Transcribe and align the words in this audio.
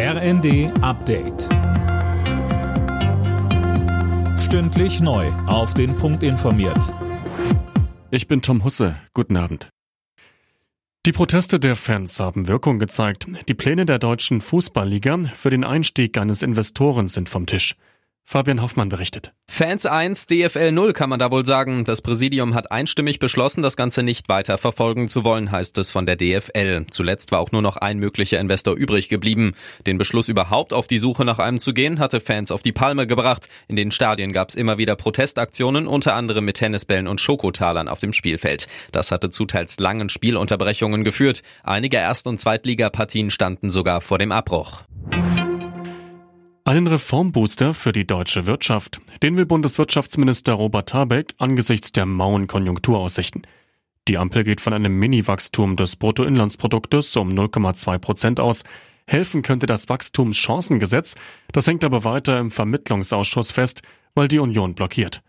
RND 0.00 0.70
Update. 0.80 1.48
Stündlich 4.38 5.00
neu. 5.00 5.26
Auf 5.48 5.74
den 5.74 5.96
Punkt 5.96 6.22
informiert. 6.22 6.94
Ich 8.12 8.28
bin 8.28 8.40
Tom 8.40 8.62
Husse. 8.62 8.94
Guten 9.12 9.36
Abend. 9.36 9.70
Die 11.04 11.10
Proteste 11.10 11.58
der 11.58 11.74
Fans 11.74 12.20
haben 12.20 12.46
Wirkung 12.46 12.78
gezeigt. 12.78 13.26
Die 13.48 13.54
Pläne 13.54 13.86
der 13.86 13.98
deutschen 13.98 14.40
Fußballliga 14.40 15.32
für 15.34 15.50
den 15.50 15.64
Einstieg 15.64 16.16
eines 16.16 16.44
Investoren 16.44 17.08
sind 17.08 17.28
vom 17.28 17.46
Tisch. 17.46 17.74
Fabian 18.30 18.60
Hoffmann 18.60 18.90
berichtet. 18.90 19.32
Fans 19.50 19.86
1, 19.86 20.26
DFL 20.26 20.70
0 20.70 20.92
kann 20.92 21.08
man 21.08 21.18
da 21.18 21.30
wohl 21.30 21.46
sagen. 21.46 21.86
Das 21.86 22.02
Präsidium 22.02 22.54
hat 22.54 22.70
einstimmig 22.70 23.20
beschlossen, 23.20 23.62
das 23.62 23.74
Ganze 23.74 24.02
nicht 24.02 24.28
weiter 24.28 24.58
verfolgen 24.58 25.08
zu 25.08 25.24
wollen, 25.24 25.50
heißt 25.50 25.78
es 25.78 25.92
von 25.92 26.04
der 26.04 26.16
DFL. 26.16 26.84
Zuletzt 26.90 27.32
war 27.32 27.40
auch 27.40 27.52
nur 27.52 27.62
noch 27.62 27.78
ein 27.78 27.98
möglicher 27.98 28.38
Investor 28.38 28.74
übrig 28.74 29.08
geblieben. 29.08 29.54
Den 29.86 29.96
Beschluss 29.96 30.28
überhaupt 30.28 30.74
auf 30.74 30.86
die 30.86 30.98
Suche 30.98 31.24
nach 31.24 31.38
einem 31.38 31.58
zu 31.58 31.72
gehen, 31.72 32.00
hatte 32.00 32.20
Fans 32.20 32.52
auf 32.52 32.60
die 32.60 32.72
Palme 32.72 33.06
gebracht. 33.06 33.48
In 33.66 33.76
den 33.76 33.90
Stadien 33.92 34.34
gab 34.34 34.50
es 34.50 34.56
immer 34.56 34.76
wieder 34.76 34.94
Protestaktionen, 34.94 35.86
unter 35.86 36.14
anderem 36.14 36.44
mit 36.44 36.58
Tennisbällen 36.58 37.08
und 37.08 37.22
Schokotalern 37.22 37.88
auf 37.88 38.00
dem 38.00 38.12
Spielfeld. 38.12 38.68
Das 38.92 39.10
hatte 39.10 39.30
zu 39.30 39.46
teils 39.46 39.80
langen 39.80 40.10
Spielunterbrechungen 40.10 41.02
geführt. 41.02 41.42
Einige 41.62 41.96
Erst- 41.96 42.26
und 42.26 42.38
Zweitligapartien 42.38 43.30
standen 43.30 43.70
sogar 43.70 44.02
vor 44.02 44.18
dem 44.18 44.32
Abbruch. 44.32 44.82
Einen 46.68 46.86
Reformbooster 46.86 47.72
für 47.72 47.92
die 47.92 48.06
deutsche 48.06 48.44
Wirtschaft. 48.44 49.00
Den 49.22 49.38
will 49.38 49.46
Bundeswirtschaftsminister 49.46 50.52
Robert 50.52 50.92
Habeck 50.92 51.34
angesichts 51.38 51.92
der 51.92 52.04
mauen 52.04 52.46
Konjunkturaussichten. 52.46 53.46
Die 54.06 54.18
Ampel 54.18 54.44
geht 54.44 54.60
von 54.60 54.74
einem 54.74 54.98
Mini-Wachstum 54.98 55.76
des 55.76 55.96
Bruttoinlandsproduktes 55.96 57.16
um 57.16 57.30
0,2 57.30 57.98
Prozent 57.98 58.38
aus. 58.38 58.64
Helfen 59.06 59.40
könnte 59.40 59.64
das 59.64 59.88
Wachstumschancengesetz. 59.88 61.14
Das 61.52 61.66
hängt 61.66 61.84
aber 61.84 62.04
weiter 62.04 62.38
im 62.38 62.50
Vermittlungsausschuss 62.50 63.50
fest, 63.50 63.80
weil 64.14 64.28
die 64.28 64.38
Union 64.38 64.74
blockiert. 64.74 65.22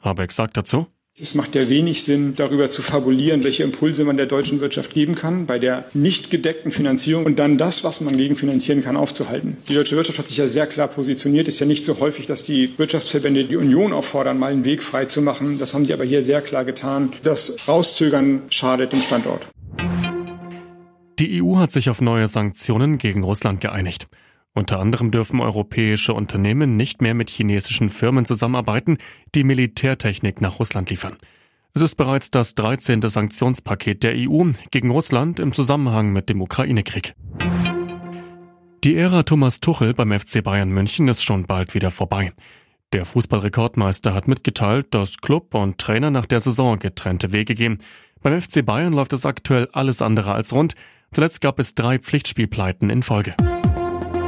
Habeck 0.00 0.32
sagt 0.32 0.56
dazu, 0.56 0.86
es 1.20 1.34
macht 1.34 1.54
ja 1.56 1.68
wenig 1.68 2.04
Sinn, 2.04 2.34
darüber 2.36 2.70
zu 2.70 2.80
fabulieren, 2.80 3.42
welche 3.42 3.64
Impulse 3.64 4.04
man 4.04 4.16
der 4.16 4.26
deutschen 4.26 4.60
Wirtschaft 4.60 4.94
geben 4.94 5.16
kann, 5.16 5.46
bei 5.46 5.58
der 5.58 5.86
nicht 5.92 6.30
gedeckten 6.30 6.70
Finanzierung 6.70 7.26
und 7.26 7.38
dann 7.40 7.58
das, 7.58 7.82
was 7.82 8.00
man 8.00 8.16
gegenfinanzieren 8.16 8.84
kann, 8.84 8.96
aufzuhalten. 8.96 9.56
Die 9.68 9.74
deutsche 9.74 9.96
Wirtschaft 9.96 10.18
hat 10.18 10.28
sich 10.28 10.36
ja 10.36 10.46
sehr 10.46 10.66
klar 10.66 10.86
positioniert. 10.86 11.48
Ist 11.48 11.58
ja 11.58 11.66
nicht 11.66 11.84
so 11.84 11.98
häufig, 11.98 12.26
dass 12.26 12.44
die 12.44 12.78
Wirtschaftsverbände 12.78 13.44
die 13.46 13.56
Union 13.56 13.92
auffordern, 13.92 14.38
mal 14.38 14.52
einen 14.52 14.64
Weg 14.64 14.82
frei 14.82 15.06
zu 15.06 15.20
machen. 15.20 15.58
Das 15.58 15.74
haben 15.74 15.84
sie 15.84 15.92
aber 15.92 16.04
hier 16.04 16.22
sehr 16.22 16.40
klar 16.40 16.64
getan. 16.64 17.10
Das 17.22 17.66
Rauszögern 17.66 18.42
schadet 18.50 18.92
dem 18.92 19.02
Standort. 19.02 19.48
Die 21.18 21.42
EU 21.42 21.56
hat 21.56 21.72
sich 21.72 21.90
auf 21.90 22.00
neue 22.00 22.28
Sanktionen 22.28 22.98
gegen 22.98 23.24
Russland 23.24 23.60
geeinigt. 23.60 24.06
Unter 24.54 24.80
anderem 24.80 25.10
dürfen 25.10 25.40
europäische 25.40 26.14
Unternehmen 26.14 26.76
nicht 26.76 27.00
mehr 27.00 27.14
mit 27.14 27.30
chinesischen 27.30 27.90
Firmen 27.90 28.24
zusammenarbeiten, 28.24 28.98
die 29.34 29.44
Militärtechnik 29.44 30.40
nach 30.40 30.58
Russland 30.58 30.90
liefern. 30.90 31.16
Es 31.74 31.82
ist 31.82 31.94
bereits 31.94 32.30
das 32.30 32.54
13. 32.54 33.02
Sanktionspaket 33.02 34.02
der 34.02 34.14
EU 34.16 34.50
gegen 34.70 34.90
Russland 34.90 35.38
im 35.38 35.52
Zusammenhang 35.52 36.12
mit 36.12 36.28
dem 36.28 36.40
Ukraine-Krieg. 36.40 37.14
Die 38.84 38.96
Ära 38.96 39.22
Thomas 39.22 39.60
Tuchel 39.60 39.94
beim 39.94 40.18
FC 40.18 40.42
Bayern 40.42 40.70
München 40.70 41.08
ist 41.08 41.22
schon 41.22 41.46
bald 41.46 41.74
wieder 41.74 41.90
vorbei. 41.90 42.32
Der 42.92 43.04
Fußballrekordmeister 43.04 44.14
hat 44.14 44.28
mitgeteilt, 44.28 44.86
dass 44.90 45.18
Club 45.18 45.54
und 45.54 45.78
Trainer 45.78 46.10
nach 46.10 46.26
der 46.26 46.40
Saison 46.40 46.78
getrennte 46.78 47.32
Wege 47.32 47.54
gehen. 47.54 47.78
Beim 48.22 48.40
FC 48.40 48.64
Bayern 48.64 48.92
läuft 48.92 49.12
es 49.12 49.26
aktuell 49.26 49.68
alles 49.72 50.00
andere 50.00 50.32
als 50.32 50.52
rund. 50.52 50.74
Zuletzt 51.12 51.40
gab 51.40 51.58
es 51.58 51.74
drei 51.74 51.98
Pflichtspielpleiten 51.98 52.88
in 52.88 53.02
Folge. 53.02 53.34